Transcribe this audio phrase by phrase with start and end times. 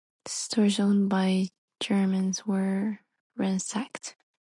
[0.25, 1.49] Stores owned by
[1.79, 3.01] Germans were
[3.37, 4.15] ransacked.